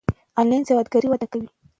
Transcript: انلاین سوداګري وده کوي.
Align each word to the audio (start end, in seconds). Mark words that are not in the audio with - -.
انلاین 0.39 0.63
سوداګري 0.69 1.07
وده 1.09 1.27
کوي. 1.31 1.47